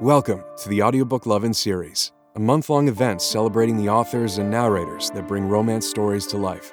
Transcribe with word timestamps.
Welcome 0.00 0.44
to 0.58 0.68
the 0.68 0.80
Audiobook 0.80 1.26
Lovin' 1.26 1.52
series, 1.52 2.12
a 2.36 2.38
month 2.38 2.70
long 2.70 2.86
event 2.86 3.20
celebrating 3.20 3.76
the 3.76 3.88
authors 3.88 4.38
and 4.38 4.48
narrators 4.48 5.10
that 5.10 5.26
bring 5.26 5.48
romance 5.48 5.88
stories 5.88 6.24
to 6.28 6.36
life. 6.36 6.72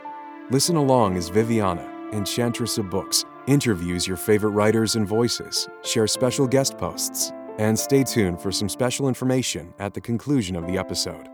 Listen 0.52 0.76
along 0.76 1.18
as 1.18 1.30
Viviana, 1.30 1.92
enchantress 2.14 2.78
of 2.78 2.92
books, 2.92 3.26
interviews 3.48 4.08
your 4.08 4.16
favorite 4.16 4.52
writers 4.52 4.96
and 4.96 5.08
voices, 5.08 5.67
shares 5.84 6.12
special 6.12 6.46
guest 6.46 6.78
posts, 6.78 7.31
and 7.58 7.80
stay 7.80 8.03
tuned 8.03 8.40
for 8.40 8.52
some 8.52 8.70
special 8.70 9.08
information 9.08 9.74
at 9.80 9.96
the 9.96 10.02
conclusion 10.02 10.56
of 10.56 10.67
the 10.67 10.78
episode. 10.78 11.28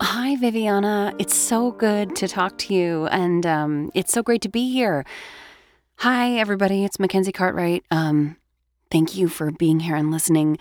Hi, 0.00 0.34
Viviana. 0.34 1.14
It's 1.20 1.36
so 1.36 1.70
good 1.70 2.16
to 2.16 2.26
talk 2.26 2.58
to 2.58 2.74
you, 2.74 3.06
and 3.06 3.46
um, 3.46 3.92
it's 3.94 4.10
so 4.10 4.20
great 4.20 4.42
to 4.42 4.48
be 4.48 4.72
here. 4.72 5.06
Hi, 5.98 6.32
everybody. 6.32 6.84
It's 6.84 6.98
Mackenzie 6.98 7.30
Cartwright. 7.30 7.84
Um, 7.92 8.36
thank 8.90 9.16
you 9.16 9.28
for 9.28 9.50
being 9.50 9.80
here 9.80 9.96
and 9.96 10.10
listening. 10.10 10.58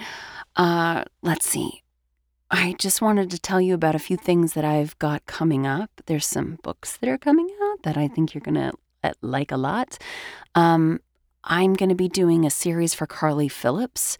Uh, 0.55 1.04
let's 1.22 1.48
see. 1.48 1.84
I 2.52 2.76
just 2.77 3.02
wanted 3.02 3.32
to 3.32 3.40
tell 3.40 3.59
you 3.59 3.73
about 3.73 3.96
a 3.96 3.99
few 3.99 4.16
things 4.16 4.54
that 4.54 4.63
I've 4.63 4.98
got 4.99 5.26
coming 5.26 5.66
up. 5.66 5.90
There's 6.05 6.27
some 6.27 6.59
books 6.62 6.98
that 6.98 7.09
are 7.09 7.18
coming 7.18 7.49
out 7.63 7.84
that 7.84 7.98
I 7.98 8.08
think 8.08 8.34
you're 8.34 8.41
going 8.41 8.55
to 8.55 8.73
uh, 9.04 9.13
like 9.22 9.52
a 9.52 9.58
lot. 9.58 9.98
Um, 10.54 10.99
I'm 11.44 11.73
going 11.73 11.90
to 11.90 11.96
be 11.96 12.08
doing 12.08 12.46
a 12.46 12.49
series 12.49 12.94
for 12.94 13.08
Carly 13.08 13.49
Phillips 13.49 14.18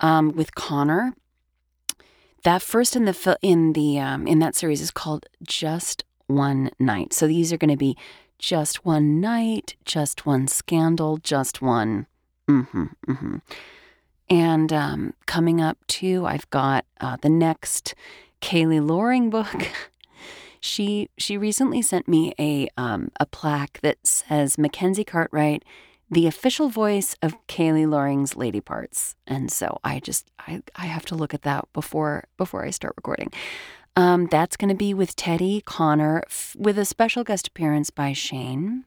um, 0.00 0.32
with 0.32 0.54
Connor. 0.54 1.14
That 2.44 2.62
first 2.62 2.94
in 2.94 3.04
the 3.04 3.38
in 3.42 3.72
the 3.72 3.98
um, 3.98 4.26
in 4.26 4.38
that 4.38 4.54
series 4.54 4.80
is 4.80 4.90
called 4.90 5.26
Just 5.42 6.04
One 6.28 6.70
Night. 6.78 7.12
So 7.12 7.26
these 7.26 7.52
are 7.52 7.58
going 7.58 7.70
to 7.70 7.76
be 7.76 7.96
just 8.38 8.84
one 8.84 9.20
night, 9.20 9.74
just 9.84 10.24
one 10.24 10.46
scandal, 10.46 11.16
just 11.18 11.60
one. 11.60 12.06
Mm-hmm, 12.48 12.84
mm-hmm. 13.06 13.36
And 14.30 14.72
um, 14.72 15.14
coming 15.26 15.60
up 15.60 15.78
too, 15.86 16.26
I've 16.26 16.48
got 16.50 16.84
uh, 17.00 17.16
the 17.20 17.28
next 17.28 17.94
Kayley 18.40 18.86
Loring 18.86 19.30
book. 19.30 19.68
she 20.60 21.08
she 21.16 21.38
recently 21.38 21.82
sent 21.82 22.08
me 22.08 22.34
a 22.38 22.68
um, 22.76 23.10
a 23.18 23.26
plaque 23.26 23.80
that 23.82 24.06
says 24.06 24.58
Mackenzie 24.58 25.04
Cartwright, 25.04 25.64
the 26.10 26.26
official 26.26 26.68
voice 26.68 27.16
of 27.22 27.34
Kayley 27.46 27.88
Loring's 27.88 28.36
Lady 28.36 28.60
Parts. 28.60 29.14
And 29.26 29.50
so 29.50 29.78
I 29.82 30.00
just 30.00 30.30
I, 30.40 30.62
I 30.76 30.86
have 30.86 31.06
to 31.06 31.14
look 31.14 31.32
at 31.32 31.42
that 31.42 31.66
before 31.72 32.24
before 32.36 32.64
I 32.64 32.70
start 32.70 32.94
recording. 32.96 33.32
Um, 33.96 34.26
that's 34.26 34.56
going 34.56 34.68
to 34.68 34.76
be 34.76 34.94
with 34.94 35.16
Teddy 35.16 35.60
Connor, 35.64 36.22
f- 36.26 36.54
with 36.56 36.78
a 36.78 36.84
special 36.84 37.24
guest 37.24 37.48
appearance 37.48 37.90
by 37.90 38.12
Shane. 38.12 38.84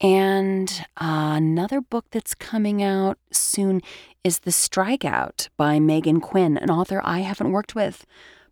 And 0.00 0.84
uh, 1.00 1.34
another 1.36 1.80
book 1.80 2.06
that's 2.10 2.34
coming 2.34 2.82
out 2.82 3.18
soon 3.30 3.80
is 4.22 4.40
The 4.40 4.50
Strikeout 4.50 5.48
by 5.56 5.78
Meghan 5.78 6.20
Quinn, 6.20 6.58
an 6.58 6.70
author 6.70 7.00
I 7.04 7.20
haven't 7.20 7.52
worked 7.52 7.74
with 7.74 8.04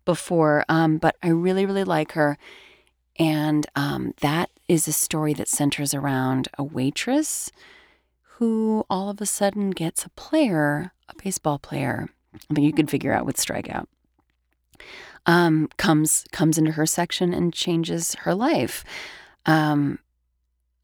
before, 0.05 0.65
um, 0.69 0.97
but 0.97 1.15
I 1.21 1.29
really, 1.29 1.65
really 1.65 1.83
like 1.83 2.13
her. 2.13 2.37
And 3.17 3.65
um, 3.75 4.13
that 4.21 4.49
is 4.67 4.87
a 4.87 4.93
story 4.93 5.33
that 5.33 5.47
centers 5.47 5.93
around 5.93 6.47
a 6.57 6.63
waitress 6.63 7.51
who 8.21 8.85
all 8.89 9.09
of 9.09 9.21
a 9.21 9.25
sudden 9.25 9.71
gets 9.71 10.05
a 10.05 10.09
player, 10.09 10.91
a 11.07 11.13
baseball 11.23 11.59
player. 11.59 12.09
I 12.33 12.53
think 12.53 12.65
you 12.65 12.73
could 12.73 12.89
figure 12.89 13.13
out 13.13 13.25
with 13.25 13.37
Strikeout 13.37 13.85
um, 15.25 15.69
comes 15.77 16.25
comes 16.31 16.57
into 16.57 16.73
her 16.73 16.85
section 16.85 17.33
and 17.33 17.53
changes 17.53 18.15
her 18.15 18.35
life. 18.35 18.83
Um, 19.45 19.99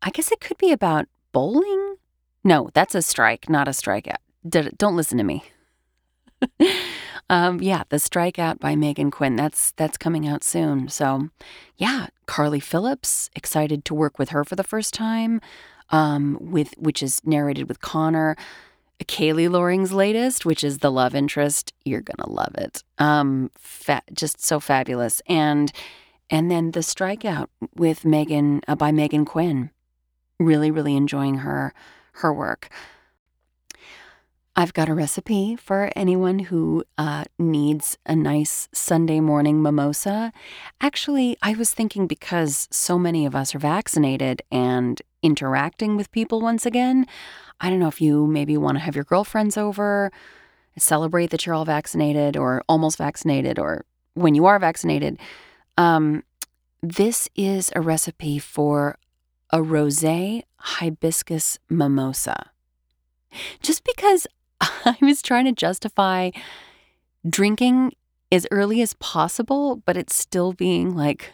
I 0.01 0.09
guess 0.09 0.31
it 0.31 0.39
could 0.41 0.57
be 0.57 0.71
about 0.71 1.07
bowling. 1.31 1.95
No, 2.43 2.69
that's 2.73 2.95
a 2.95 3.01
strike, 3.01 3.49
not 3.49 3.67
a 3.67 3.71
strikeout. 3.71 4.17
Don't 4.47 4.95
listen 4.95 5.17
to 5.17 5.23
me. 5.23 5.43
um, 7.29 7.61
yeah, 7.61 7.83
the 7.89 7.97
strikeout 7.97 8.59
by 8.59 8.75
Meghan 8.75 9.11
Quinn. 9.11 9.35
That's 9.35 9.71
that's 9.73 9.97
coming 9.97 10.27
out 10.27 10.43
soon. 10.43 10.89
So, 10.89 11.29
yeah, 11.77 12.07
Carly 12.25 12.59
Phillips 12.59 13.29
excited 13.35 13.85
to 13.85 13.93
work 13.93 14.17
with 14.17 14.29
her 14.29 14.43
for 14.43 14.55
the 14.55 14.63
first 14.63 14.93
time. 14.93 15.39
Um, 15.89 16.37
with 16.39 16.73
which 16.77 17.03
is 17.03 17.21
narrated 17.25 17.67
with 17.67 17.81
Connor. 17.81 18.35
Kayley 19.05 19.49
Loring's 19.49 19.91
latest, 19.91 20.45
which 20.45 20.63
is 20.63 20.77
The 20.79 20.91
Love 20.91 21.15
Interest. 21.15 21.73
You're 21.83 22.01
to 22.01 22.29
love 22.29 22.55
it. 22.55 22.83
Um, 22.97 23.49
fa- 23.57 24.03
just 24.13 24.43
so 24.43 24.59
fabulous. 24.59 25.21
And 25.27 25.71
and 26.29 26.49
then 26.49 26.71
The 26.71 26.79
Strikeout 26.79 27.47
with 27.75 28.03
Meghan 28.03 28.61
uh, 28.67 28.75
by 28.75 28.91
Meghan 28.91 29.25
Quinn. 29.25 29.69
Really, 30.41 30.71
really 30.71 30.95
enjoying 30.95 31.35
her 31.39 31.71
her 32.13 32.33
work. 32.33 32.69
I've 34.55 34.73
got 34.73 34.89
a 34.89 34.93
recipe 34.93 35.55
for 35.55 35.91
anyone 35.95 36.39
who 36.39 36.83
uh, 36.97 37.25
needs 37.37 37.97
a 38.05 38.15
nice 38.15 38.67
Sunday 38.73 39.19
morning 39.19 39.61
mimosa. 39.61 40.33
Actually, 40.81 41.37
I 41.41 41.53
was 41.53 41.73
thinking 41.73 42.07
because 42.07 42.67
so 42.71 42.97
many 42.97 43.25
of 43.25 43.35
us 43.35 43.55
are 43.55 43.59
vaccinated 43.59 44.41
and 44.51 45.01
interacting 45.21 45.95
with 45.95 46.11
people 46.11 46.41
once 46.41 46.65
again, 46.65 47.05
I 47.61 47.69
don't 47.69 47.79
know 47.79 47.87
if 47.87 48.01
you 48.01 48.25
maybe 48.25 48.57
want 48.57 48.77
to 48.77 48.83
have 48.83 48.95
your 48.95 49.05
girlfriends 49.05 49.57
over, 49.57 50.11
celebrate 50.75 51.29
that 51.29 51.45
you're 51.45 51.55
all 51.55 51.65
vaccinated 51.65 52.35
or 52.35 52.63
almost 52.67 52.97
vaccinated, 52.97 53.59
or 53.59 53.85
when 54.15 54.33
you 54.33 54.47
are 54.47 54.59
vaccinated. 54.59 55.19
Um, 55.77 56.23
this 56.81 57.29
is 57.35 57.71
a 57.75 57.81
recipe 57.81 58.39
for 58.39 58.97
a 59.51 59.61
rose 59.61 60.03
hibiscus 60.57 61.59
mimosa. 61.69 62.51
Just 63.61 63.83
because 63.83 64.27
I 64.61 64.97
was 65.01 65.21
trying 65.21 65.45
to 65.45 65.51
justify 65.51 66.31
drinking 67.27 67.93
as 68.31 68.47
early 68.51 68.81
as 68.81 68.93
possible, 68.95 69.81
but 69.85 69.97
it's 69.97 70.15
still 70.15 70.53
being 70.53 70.95
like 70.95 71.33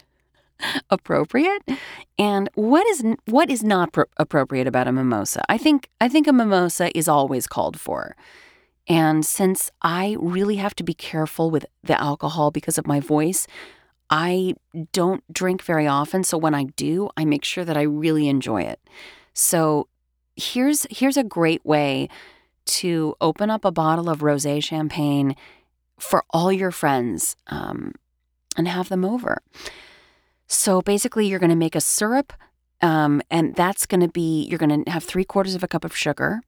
appropriate? 0.89 1.63
And 2.17 2.49
what 2.55 2.85
is 2.87 3.03
what 3.25 3.49
is 3.49 3.63
not 3.63 3.93
pro- 3.93 4.05
appropriate 4.17 4.67
about 4.67 4.87
a 4.87 4.91
mimosa? 4.91 5.43
I 5.49 5.57
think 5.57 5.89
i 6.01 6.09
think 6.09 6.27
a 6.27 6.33
mimosa 6.33 6.95
is 6.97 7.07
always 7.07 7.47
called 7.47 7.79
for. 7.79 8.15
And 8.87 9.25
since 9.25 9.71
i 9.81 10.15
really 10.19 10.55
have 10.57 10.75
to 10.75 10.83
be 10.83 10.93
careful 10.93 11.51
with 11.51 11.65
the 11.83 11.99
alcohol 12.01 12.51
because 12.51 12.77
of 12.77 12.87
my 12.87 12.99
voice 12.99 13.47
i 14.09 14.53
don't 14.91 15.23
drink 15.33 15.63
very 15.63 15.87
often 15.87 16.23
so 16.23 16.37
when 16.37 16.53
i 16.53 16.63
do 16.75 17.09
i 17.17 17.25
make 17.25 17.43
sure 17.43 17.65
that 17.65 17.77
i 17.77 17.81
really 17.81 18.27
enjoy 18.27 18.61
it 18.61 18.79
so 19.33 19.87
here's 20.35 20.85
here's 20.89 21.17
a 21.17 21.23
great 21.23 21.65
way 21.65 22.07
to 22.65 23.15
open 23.21 23.49
up 23.49 23.63
a 23.63 23.71
bottle 23.71 24.09
of 24.09 24.19
rosé 24.19 24.63
champagne 24.63 25.35
for 25.99 26.23
all 26.29 26.51
your 26.51 26.71
friends 26.71 27.35
um, 27.47 27.93
and 28.55 28.67
have 28.67 28.89
them 28.89 29.03
over 29.03 29.41
so 30.47 30.81
basically, 30.81 31.27
you're 31.27 31.39
going 31.39 31.49
to 31.49 31.55
make 31.55 31.75
a 31.75 31.81
syrup, 31.81 32.33
um, 32.81 33.21
and 33.29 33.53
that's 33.55 33.85
going 33.85 33.99
to 33.99 34.07
be 34.07 34.43
you're 34.45 34.57
going 34.57 34.83
to 34.83 34.91
have 34.91 35.03
three 35.03 35.25
quarters 35.25 35.55
of 35.55 35.63
a 35.63 35.67
cup 35.67 35.83
of 35.83 35.95
sugar, 35.95 36.41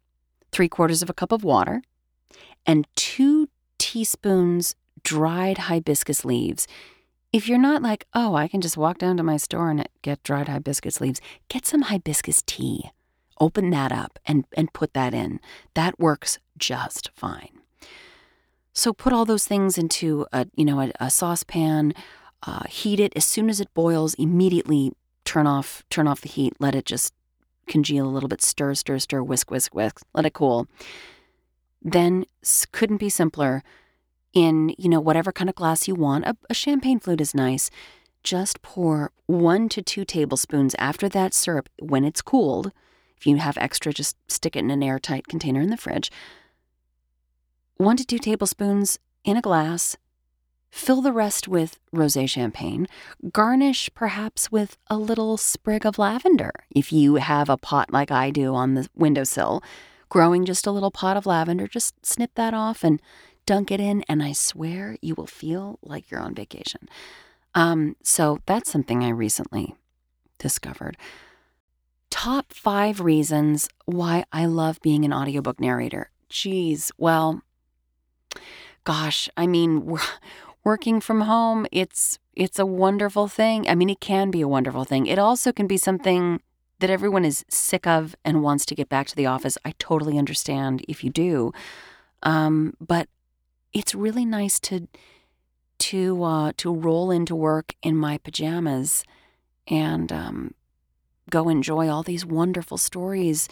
three 0.51 0.69
quarters 0.69 1.01
of 1.01 1.09
a 1.09 1.13
cup 1.13 1.31
of 1.31 1.43
water, 1.43 1.81
and 2.65 2.87
two 2.95 3.49
teaspoons 3.77 4.75
dried 5.03 5.57
hibiscus 5.57 6.23
leaves. 6.23 6.65
If 7.31 7.47
you're 7.47 7.59
not 7.59 7.83
like, 7.83 8.07
oh, 8.13 8.35
I 8.35 8.47
can 8.47 8.59
just 8.59 8.77
walk 8.77 8.97
down 8.97 9.17
to 9.17 9.23
my 9.23 9.37
store 9.37 9.69
and 9.69 9.87
get 10.01 10.23
dried 10.23 10.47
hibiscus 10.47 10.99
leaves, 10.99 11.21
get 11.47 11.65
some 11.65 11.83
hibiscus 11.83 12.41
tea. 12.45 12.89
Open 13.39 13.69
that 13.69 13.91
up 13.91 14.19
and, 14.25 14.45
and 14.57 14.73
put 14.73 14.93
that 14.93 15.13
in. 15.13 15.39
That 15.75 15.99
works 15.99 16.39
just 16.57 17.11
fine. 17.15 17.59
So 18.73 18.93
put 18.93 19.13
all 19.13 19.25
those 19.25 19.45
things 19.45 19.77
into 19.77 20.25
a 20.31 20.47
you 20.55 20.65
know 20.65 20.79
a, 20.79 20.91
a 20.99 21.09
saucepan 21.09 21.93
uh, 22.43 22.63
heat 22.69 22.99
it 22.99 23.13
as 23.15 23.25
soon 23.25 23.49
as 23.49 23.59
it 23.59 23.73
boils. 23.73 24.13
Immediately 24.15 24.93
turn 25.25 25.47
off 25.47 25.83
turn 25.89 26.07
off 26.07 26.21
the 26.21 26.29
heat. 26.29 26.53
Let 26.59 26.75
it 26.75 26.85
just 26.85 27.13
congeal 27.67 28.05
a 28.05 28.09
little 28.09 28.29
bit. 28.29 28.41
Stir, 28.41 28.73
stir, 28.73 28.99
stir. 28.99 29.21
Whisk, 29.21 29.51
whisk, 29.51 29.73
whisk. 29.75 30.05
Let 30.13 30.25
it 30.25 30.33
cool. 30.33 30.67
Then 31.81 32.25
couldn't 32.71 32.97
be 32.97 33.09
simpler. 33.09 33.63
In 34.33 34.75
you 34.77 34.89
know 34.89 34.99
whatever 34.99 35.31
kind 35.31 35.49
of 35.49 35.55
glass 35.55 35.87
you 35.87 35.95
want, 35.95 36.25
a, 36.25 36.37
a 36.49 36.53
champagne 36.53 36.99
flute 36.99 37.21
is 37.21 37.33
nice. 37.33 37.69
Just 38.23 38.61
pour 38.61 39.11
one 39.27 39.69
to 39.69 39.81
two 39.81 40.05
tablespoons 40.05 40.75
after 40.77 41.07
that 41.09 41.33
syrup 41.33 41.69
when 41.79 42.03
it's 42.03 42.21
cooled. 42.21 42.71
If 43.17 43.25
you 43.25 43.37
have 43.37 43.57
extra, 43.57 43.91
just 43.91 44.15
stick 44.27 44.55
it 44.55 44.59
in 44.59 44.71
an 44.71 44.83
airtight 44.83 45.27
container 45.27 45.61
in 45.61 45.69
the 45.69 45.77
fridge. 45.77 46.11
One 47.77 47.97
to 47.97 48.05
two 48.05 48.19
tablespoons 48.19 48.99
in 49.23 49.37
a 49.37 49.41
glass 49.41 49.97
Fill 50.69 51.01
the 51.01 51.11
rest 51.11 51.47
with 51.47 51.79
rosé 51.93 52.29
champagne. 52.29 52.87
Garnish 53.31 53.89
perhaps 53.95 54.51
with 54.51 54.77
a 54.87 54.97
little 54.97 55.37
sprig 55.37 55.85
of 55.85 55.97
lavender. 55.97 56.51
If 56.69 56.93
you 56.93 57.15
have 57.15 57.49
a 57.49 57.57
pot 57.57 57.91
like 57.91 58.11
I 58.11 58.29
do 58.29 58.53
on 58.53 58.75
the 58.75 58.87
windowsill, 58.95 59.63
growing 60.09 60.45
just 60.45 60.67
a 60.67 60.71
little 60.71 60.91
pot 60.91 61.17
of 61.17 61.25
lavender, 61.25 61.67
just 61.67 62.05
snip 62.05 62.31
that 62.35 62.53
off 62.53 62.83
and 62.83 63.01
dunk 63.45 63.71
it 63.71 63.79
in, 63.79 64.03
and 64.07 64.21
I 64.21 64.33
swear 64.33 64.97
you 65.01 65.15
will 65.15 65.27
feel 65.27 65.79
like 65.81 66.09
you're 66.09 66.21
on 66.21 66.35
vacation. 66.35 66.89
Um, 67.55 67.95
so 68.03 68.39
that's 68.45 68.71
something 68.71 69.03
I 69.03 69.09
recently 69.09 69.75
discovered. 70.37 70.97
Top 72.09 72.53
five 72.53 72.99
reasons 73.01 73.69
why 73.85 74.25
I 74.31 74.45
love 74.45 74.79
being 74.81 75.05
an 75.05 75.13
audiobook 75.13 75.59
narrator. 75.59 76.09
geez. 76.29 76.91
Well, 76.97 77.41
gosh, 78.83 79.29
I 79.35 79.47
mean, 79.47 79.97
working 80.63 81.01
from 81.01 81.21
home, 81.21 81.65
it's 81.71 82.19
it's 82.35 82.59
a 82.59 82.65
wonderful 82.65 83.27
thing. 83.27 83.67
I 83.67 83.75
mean, 83.75 83.89
it 83.89 83.99
can 83.99 84.31
be 84.31 84.41
a 84.41 84.47
wonderful 84.47 84.85
thing. 84.85 85.07
It 85.07 85.19
also 85.19 85.51
can 85.51 85.67
be 85.67 85.77
something 85.77 86.41
that 86.79 86.89
everyone 86.89 87.25
is 87.25 87.43
sick 87.49 87.85
of 87.85 88.15
and 88.23 88.41
wants 88.41 88.65
to 88.67 88.75
get 88.75 88.87
back 88.87 89.07
to 89.07 89.15
the 89.15 89.25
office. 89.25 89.57
I 89.65 89.73
totally 89.79 90.17
understand 90.17 90.85
if 90.87 91.03
you 91.03 91.09
do. 91.09 91.51
Um, 92.23 92.73
but 92.79 93.09
it's 93.73 93.95
really 93.95 94.25
nice 94.25 94.59
to 94.61 94.87
to 95.79 96.23
uh, 96.23 96.51
to 96.57 96.73
roll 96.73 97.09
into 97.11 97.35
work 97.35 97.75
in 97.81 97.95
my 97.95 98.17
pajamas 98.17 99.03
and 99.67 100.11
um, 100.11 100.53
go 101.29 101.49
enjoy 101.49 101.87
all 101.89 102.03
these 102.03 102.25
wonderful 102.25 102.77
stories 102.77 103.47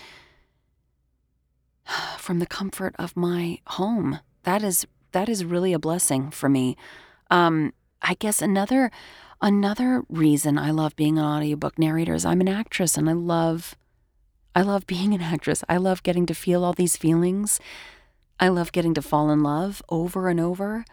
from 2.18 2.40
the 2.40 2.46
comfort 2.46 2.96
of 3.00 3.16
my 3.16 3.60
home. 3.68 4.19
That 4.44 4.64
is 4.64 4.88
that 5.12 5.30
is 5.30 5.46
really 5.46 5.74
a 5.74 5.80
blessing 5.80 6.31
for 6.31 6.50
me. 6.50 6.75
Um, 7.31 7.74
I 8.02 8.16
guess 8.16 8.42
another 8.42 8.92
another 9.42 10.04
reason 10.10 10.58
I 10.58 10.72
love 10.72 10.96
being 10.96 11.18
an 11.18 11.25
audiobook 11.25 11.80
narrator 11.80 12.14
is 12.14 12.25
I'm 12.25 12.42
an 12.42 12.48
actress 12.48 12.98
and 12.98 13.10
I 13.10 13.14
love 13.14 13.75
I 14.56 14.62
love 14.62 14.88
being 14.88 15.14
an 15.14 15.22
actress. 15.22 15.64
I 15.69 15.78
love 15.78 16.04
getting 16.04 16.25
to 16.25 16.34
feel 16.34 16.64
all 16.64 16.74
these 16.74 16.98
feelings. 16.98 17.60
I 18.39 18.50
love 18.50 18.72
getting 18.72 18.94
to 18.95 19.01
fall 19.01 19.30
in 19.31 19.42
love 19.42 19.81
over 19.89 20.30
and 20.30 20.39
over. 20.39 20.86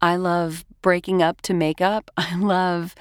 I 0.00 0.16
love 0.16 0.64
breaking 0.82 1.22
up 1.22 1.40
to 1.42 1.54
make 1.54 1.80
up. 1.80 2.10
I 2.16 2.36
love 2.36 2.94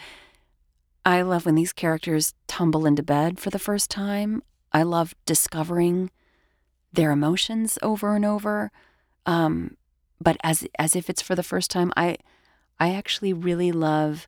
I 1.05 1.21
love 1.21 1.45
when 1.45 1.55
these 1.55 1.71
characters 1.71 2.33
tumble 2.47 2.85
into 2.85 3.01
bed 3.01 3.39
for 3.39 3.49
the 3.49 3.59
first 3.59 3.89
time. 3.89 4.43
I 4.73 4.83
love 4.83 5.15
discovering 5.25 6.11
their 6.91 7.11
emotions 7.11 7.79
over 7.81 8.13
and 8.15 8.25
over. 8.25 8.71
Um, 9.25 9.77
but 10.19 10.37
as 10.43 10.67
as 10.77 10.95
if 10.95 11.09
it's 11.09 11.21
for 11.21 11.35
the 11.35 11.43
first 11.43 11.71
time, 11.71 11.93
I 11.95 12.17
I 12.79 12.93
actually 12.93 13.33
really 13.33 13.71
love 13.71 14.27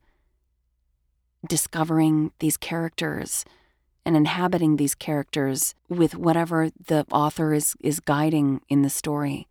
discovering 1.47 2.31
these 2.39 2.57
characters 2.57 3.45
and 4.05 4.15
inhabiting 4.15 4.75
these 4.75 4.95
characters 4.95 5.75
with 5.87 6.15
whatever 6.15 6.69
the 6.87 7.05
author 7.11 7.53
is 7.53 7.75
is 7.81 7.99
guiding 7.99 8.61
in 8.69 8.81
the 8.81 8.89
story. 8.89 9.47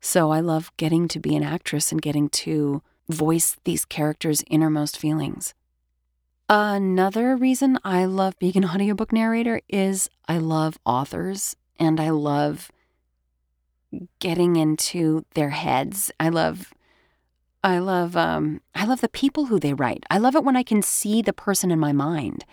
So 0.00 0.30
I 0.30 0.40
love 0.40 0.72
getting 0.76 1.08
to 1.08 1.20
be 1.20 1.36
an 1.36 1.42
actress 1.42 1.92
and 1.92 2.00
getting 2.00 2.28
to 2.30 2.82
voice 3.08 3.56
these 3.64 3.84
characters' 3.84 4.44
innermost 4.48 4.98
feelings. 4.98 5.54
Another 6.48 7.36
reason 7.36 7.78
I 7.84 8.06
love 8.06 8.38
being 8.38 8.56
an 8.56 8.64
audiobook 8.74 9.12
narrator 9.12 9.60
is 9.68 10.08
I 10.28 10.38
love 10.38 10.78
authors 10.84 11.54
and 11.78 12.00
I 12.00 12.10
love 12.10 12.70
getting 14.18 14.56
into 14.56 15.24
their 15.34 15.50
heads. 15.50 16.10
I 16.18 16.28
love 16.28 16.72
I 17.62 17.78
love 17.78 18.16
um 18.16 18.62
I 18.74 18.84
love 18.84 19.00
the 19.00 19.08
people 19.08 19.46
who 19.46 19.60
they 19.60 19.74
write. 19.74 20.04
I 20.10 20.18
love 20.18 20.34
it 20.34 20.44
when 20.44 20.56
I 20.56 20.62
can 20.62 20.82
see 20.82 21.22
the 21.22 21.32
person 21.32 21.70
in 21.70 21.78
my 21.78 21.92
mind. 21.92 22.44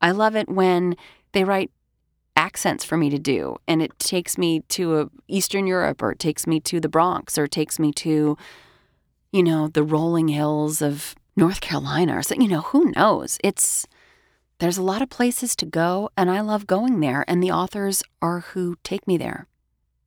I 0.00 0.10
love 0.12 0.36
it 0.36 0.48
when 0.48 0.96
they 1.32 1.44
write 1.44 1.70
accents 2.36 2.84
for 2.84 2.96
me 2.96 3.10
to 3.10 3.18
do 3.18 3.56
and 3.68 3.82
it 3.82 3.98
takes 3.98 4.38
me 4.38 4.60
to 4.68 5.00
a 5.00 5.10
Eastern 5.28 5.66
Europe 5.66 6.02
or 6.02 6.12
it 6.12 6.18
takes 6.18 6.46
me 6.46 6.58
to 6.60 6.80
the 6.80 6.88
Bronx 6.88 7.36
or 7.36 7.44
it 7.44 7.50
takes 7.50 7.78
me 7.78 7.92
to 7.92 8.36
you 9.30 9.42
know 9.42 9.68
the 9.68 9.82
rolling 9.82 10.28
hills 10.28 10.80
of 10.80 11.14
North 11.36 11.60
Carolina 11.60 12.18
or 12.18 12.22
something. 12.22 12.42
You 12.42 12.56
know, 12.56 12.60
who 12.62 12.92
knows? 12.92 13.38
It's 13.42 13.86
there's 14.58 14.78
a 14.78 14.82
lot 14.82 15.00
of 15.00 15.08
places 15.08 15.56
to 15.56 15.64
go, 15.64 16.10
and 16.18 16.30
I 16.30 16.42
love 16.42 16.66
going 16.66 17.00
there, 17.00 17.24
and 17.26 17.42
the 17.42 17.50
authors 17.50 18.02
are 18.20 18.40
who 18.40 18.76
take 18.84 19.06
me 19.08 19.16
there. 19.16 19.46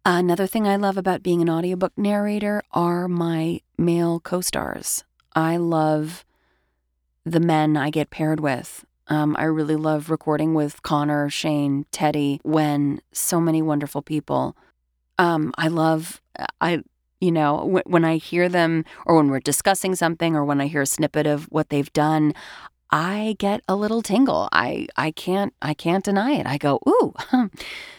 Another 0.06 0.46
thing 0.46 0.68
I 0.68 0.75
love 0.75 0.96
about 0.96 1.24
being 1.24 1.42
an 1.42 1.50
audiobook 1.50 1.94
narrator 1.98 2.62
are 2.72 3.07
my 3.07 3.62
male 3.78 4.19
co 4.19 4.42
stars. 4.42 5.04
I 5.36 5.57
love 5.57 6.24
the 7.25 7.39
men 7.39 7.75
I 7.75 7.89
get 7.89 8.12
paired 8.12 8.39
with. 8.39 8.86
Um, 9.07 9.35
I 9.38 9.44
really 9.45 9.75
love 9.75 10.09
recording 10.09 10.53
with 10.53 10.81
Connor, 10.81 11.29
Shane, 11.29 11.85
Teddy, 11.91 12.39
when 12.44 13.01
so 13.11 13.41
many 13.41 13.61
wonderful 13.61 14.01
people. 14.01 14.55
Um, 15.17 15.53
I 15.57 15.67
love 15.67 16.21
I 16.61 16.83
you 17.19 17.31
know, 17.31 17.81
when 17.85 18.03
I 18.03 18.17
hear 18.17 18.50
them 18.50 18.83
or 19.05 19.15
when 19.15 19.29
we're 19.29 19.39
discussing 19.39 19.95
something 19.95 20.35
or 20.35 20.44
when 20.44 20.59
I 20.59 20.67
hear 20.67 20.81
a 20.81 20.85
snippet 20.85 21.25
of 21.25 21.45
what 21.45 21.69
they've 21.69 21.91
done, 21.94 22.33
I 22.91 23.38
get 23.39 23.61
a 23.67 23.77
little 23.77 24.01
tingle. 24.01 24.50
I 24.51 24.88
I 24.97 25.11
can't 25.11 25.53
I 25.61 25.73
can't 25.73 26.03
deny 26.03 26.33
it. 26.33 26.45
I 26.45 26.57
go, 26.57 26.79
"Ooh, 26.88 27.13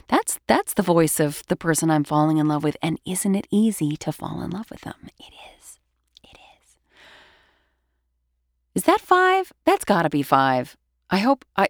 that's 0.08 0.38
that's 0.46 0.74
the 0.74 0.82
voice 0.82 1.20
of 1.20 1.42
the 1.48 1.56
person 1.56 1.90
I'm 1.90 2.04
falling 2.04 2.36
in 2.36 2.48
love 2.48 2.62
with." 2.62 2.76
And 2.82 3.00
isn't 3.06 3.34
it 3.34 3.46
easy 3.50 3.96
to 3.96 4.12
fall 4.12 4.42
in 4.42 4.50
love 4.50 4.70
with 4.70 4.82
them? 4.82 5.08
It 5.18 5.32
is. 5.58 5.78
It 6.22 6.36
is. 6.62 6.76
Is 8.74 8.82
that 8.84 9.00
5? 9.00 9.52
That's 9.64 9.84
got 9.84 10.02
to 10.02 10.10
be 10.10 10.22
5. 10.22 10.76
I 11.14 11.18
hope 11.18 11.44
I 11.56 11.68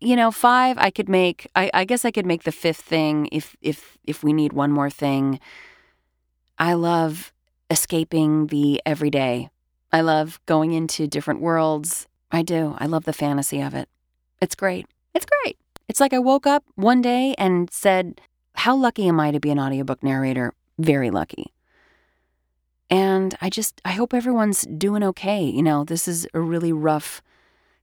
you 0.00 0.16
know, 0.16 0.30
five. 0.30 0.78
I 0.78 0.90
could 0.90 1.08
make. 1.08 1.50
I, 1.54 1.70
I 1.74 1.84
guess 1.84 2.06
I 2.06 2.10
could 2.10 2.24
make 2.24 2.44
the 2.44 2.52
fifth 2.52 2.80
thing 2.80 3.28
if 3.30 3.54
if 3.60 3.98
if 4.04 4.24
we 4.24 4.32
need 4.32 4.54
one 4.54 4.72
more 4.72 4.88
thing. 4.88 5.38
I 6.58 6.72
love 6.72 7.34
escaping 7.70 8.46
the 8.46 8.80
everyday. 8.86 9.50
I 9.92 10.00
love 10.00 10.40
going 10.46 10.72
into 10.72 11.06
different 11.06 11.42
worlds. 11.42 12.06
I 12.32 12.42
do. 12.42 12.74
I 12.78 12.86
love 12.86 13.04
the 13.04 13.12
fantasy 13.12 13.60
of 13.60 13.74
it. 13.74 13.90
It's 14.40 14.54
great. 14.54 14.86
It's 15.14 15.26
great. 15.26 15.58
It's 15.88 16.00
like 16.00 16.14
I 16.14 16.18
woke 16.18 16.46
up 16.46 16.64
one 16.74 17.02
day 17.02 17.34
and 17.36 17.70
said, 17.70 18.22
"How 18.54 18.74
lucky 18.74 19.08
am 19.08 19.20
I 19.20 19.30
to 19.30 19.40
be 19.40 19.50
an 19.50 19.60
audiobook 19.60 20.02
narrator? 20.02 20.54
Very 20.78 21.10
lucky." 21.10 21.52
And 22.88 23.36
I 23.40 23.50
just 23.50 23.80
I 23.84 23.92
hope 23.92 24.14
everyone's 24.14 24.62
doing 24.62 25.02
okay. 25.02 25.44
You 25.44 25.62
know, 25.62 25.84
this 25.84 26.06
is 26.06 26.26
a 26.34 26.40
really 26.40 26.72
rough 26.72 27.22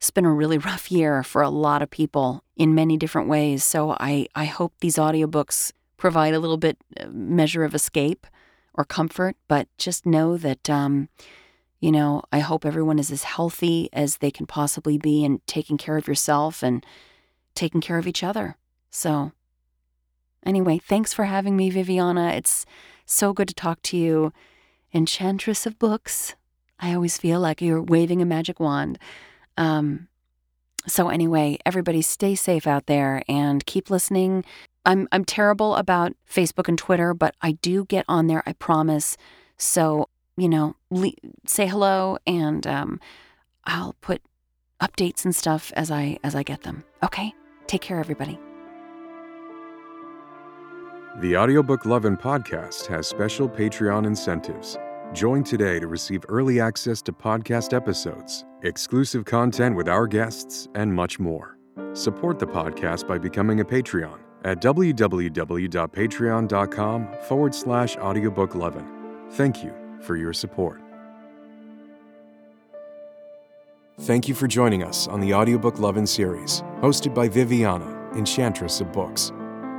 it's 0.04 0.12
been 0.12 0.26
a 0.26 0.34
really 0.34 0.58
rough 0.70 0.92
year 0.92 1.24
for 1.24 1.42
a 1.42 1.50
lot 1.50 1.82
of 1.82 1.90
people 1.90 2.44
in 2.58 2.76
many 2.76 2.98
different 2.98 3.30
ways. 3.30 3.64
So 3.64 3.96
I, 4.02 4.28
I 4.36 4.44
hope 4.44 4.74
these 4.82 4.98
audiobooks 4.98 5.72
provide 5.96 6.34
a 6.34 6.40
little 6.40 6.58
bit 6.58 6.78
uh, 7.00 7.06
measure 7.10 7.64
of 7.64 7.74
escape 7.74 8.28
or 8.74 8.84
comfort, 8.84 9.38
but 9.48 9.70
just 9.78 10.06
know 10.06 10.36
that, 10.36 10.70
um, 10.70 11.08
you 11.80 11.90
know, 11.90 12.22
I 12.34 12.40
hope 12.40 12.66
everyone 12.66 13.00
is 13.00 13.12
as 13.12 13.24
healthy 13.24 13.88
as 13.94 14.18
they 14.18 14.30
can 14.30 14.46
possibly 14.46 14.98
be 14.98 15.24
and 15.24 15.40
taking 15.48 15.78
care 15.78 15.96
of 15.96 16.06
yourself 16.08 16.62
and 16.62 16.86
taking 17.56 17.80
care 17.80 17.98
of 17.98 18.06
each 18.08 18.24
other. 18.24 18.58
So, 18.90 19.32
anyway, 20.46 20.80
thanks 20.80 21.14
for 21.14 21.24
having 21.24 21.56
me, 21.56 21.70
Viviana. 21.70 22.34
It's 22.34 22.66
so 23.06 23.32
good 23.32 23.48
to 23.48 23.54
talk 23.56 23.82
to 23.84 23.98
you. 23.98 24.34
Enchantress 24.94 25.66
of 25.66 25.80
books. 25.80 26.36
I 26.80 26.94
always 26.94 27.18
feel 27.18 27.40
like 27.40 27.62
you're 27.62 27.82
waving 27.82 28.22
a 28.22 28.26
magic 28.26 28.60
wand. 28.60 29.00
Um, 29.58 30.08
so 30.86 31.10
anyway, 31.10 31.58
everybody 31.66 32.02
stay 32.02 32.36
safe 32.36 32.68
out 32.68 32.88
there 32.88 33.24
and 33.28 33.66
keep 33.66 33.90
listening. 33.90 34.44
I'm 34.86 35.08
I'm 35.12 35.24
terrible 35.24 35.76
about 35.76 36.14
Facebook 36.30 36.68
and 36.68 36.78
Twitter, 36.78 37.14
but 37.14 37.36
I 37.42 37.54
do 37.54 37.86
get 37.86 38.06
on 38.08 38.28
there. 38.28 38.44
I 38.46 38.54
promise. 38.54 39.16
So 39.58 40.10
you 40.36 40.50
know, 40.50 40.76
le- 40.90 41.12
say 41.46 41.68
hello, 41.68 42.18
and 42.26 42.66
um, 42.68 43.00
I'll 43.66 43.96
put 44.02 44.22
updates 44.82 45.24
and 45.24 45.36
stuff 45.36 45.72
as 45.76 45.90
I 45.90 46.18
as 46.24 46.36
I 46.36 46.44
get 46.44 46.64
them. 46.64 46.84
Okay, 47.04 47.34
take 47.68 47.82
care, 47.82 48.00
everybody. 48.00 48.38
The 51.20 51.38
Audiobook 51.38 51.86
Lovin' 51.86 52.18
podcast 52.18 52.88
has 52.88 53.06
special 53.06 53.48
Patreon 53.48 54.08
incentives. 54.08 54.80
Join 55.14 55.44
today 55.44 55.80
to 55.80 55.86
receive 55.86 56.26
early 56.28 56.60
access 56.60 57.04
to 57.04 57.14
podcast 57.14 57.72
episodes, 57.72 58.46
exclusive 58.64 59.24
content 59.24 59.76
with 59.76 59.88
our 59.88 60.08
guests, 60.08 60.68
and 60.74 60.92
much 60.92 61.20
more. 61.20 61.60
Support 61.94 62.40
the 62.40 62.48
podcast 62.48 63.08
by 63.08 63.20
becoming 63.20 63.60
a 63.60 63.66
Patreon 63.66 64.18
at 64.44 64.60
www.patreon.com 64.60 67.08
forward 67.28 67.54
slash 67.54 67.96
audiobooklovin. 67.98 69.32
Thank 69.34 69.64
you 69.64 69.72
for 70.02 70.16
your 70.16 70.34
support. 70.34 70.82
Thank 74.02 74.28
you 74.28 74.34
for 74.34 74.48
joining 74.48 74.82
us 74.82 75.08
on 75.08 75.20
the 75.20 75.36
Audiobook 75.36 75.78
Lovin' 75.78 76.08
series, 76.08 76.64
hosted 76.82 77.14
by 77.14 77.30
Viviana, 77.30 78.10
Enchantress 78.16 78.82
of 78.82 78.92
Books. 78.92 79.32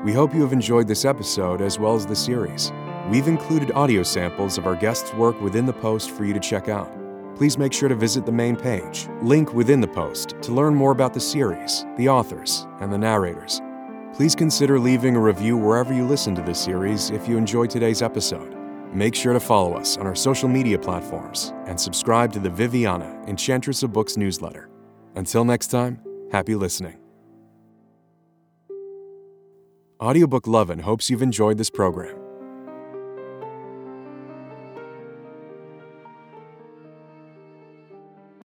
We 0.04 0.12
hope 0.12 0.34
you 0.34 0.42
have 0.42 0.52
enjoyed 0.52 0.87
this 0.87 1.06
episode 1.06 1.62
as 1.62 1.78
well 1.78 1.94
as 1.94 2.04
the 2.04 2.14
series. 2.14 2.73
We've 3.08 3.26
included 3.26 3.73
audio 3.73 4.02
samples 4.02 4.58
of 4.58 4.66
our 4.66 4.76
guests' 4.76 5.14
work 5.14 5.40
within 5.40 5.64
the 5.64 5.73
post 5.73 6.11
for 6.11 6.26
you 6.26 6.34
to 6.34 6.40
check 6.40 6.68
out. 6.68 6.92
Please 7.37 7.56
make 7.56 7.73
sure 7.73 7.88
to 7.88 7.94
visit 7.94 8.26
the 8.26 8.32
main 8.32 8.54
page, 8.54 9.08
link 9.23 9.54
within 9.54 9.80
the 9.80 9.88
post, 9.88 10.34
to 10.42 10.52
learn 10.52 10.75
more 10.75 10.92
about 10.92 11.14
the 11.14 11.20
series, 11.20 11.87
the 11.96 12.08
authors, 12.08 12.66
and 12.80 12.92
the 12.92 12.99
narrators. 12.99 13.62
Please 14.12 14.34
consider 14.34 14.78
leaving 14.78 15.16
a 15.16 15.20
review 15.20 15.56
wherever 15.56 15.94
you 15.94 16.06
listen 16.06 16.34
to 16.34 16.42
this 16.42 16.61
series 16.61 17.08
if 17.08 17.26
you 17.26 17.38
enjoyed 17.38 17.70
today's 17.70 18.02
episode. 18.02 18.54
Make 18.92 19.14
sure 19.14 19.32
to 19.32 19.40
follow 19.40 19.73
us 19.73 19.96
on 19.96 20.06
our 20.06 20.14
social 20.14 20.50
media 20.50 20.78
platforms 20.78 21.54
and 21.66 21.80
subscribe 21.80 22.30
to 22.34 22.38
the 22.38 22.50
Viviana, 22.50 23.20
Enchantress 23.26 23.82
of 23.82 23.94
Books 23.94 24.18
newsletter. 24.18 24.68
Until 25.14 25.46
next 25.46 25.68
time, 25.68 25.99
happy 26.30 26.54
listening. 26.54 27.03
Audiobook 30.01 30.49
Lovin' 30.49 30.81
hopes 30.81 31.09
you've 31.09 31.23
enjoyed 31.23 31.57
this 31.57 31.71
program. 31.71 32.24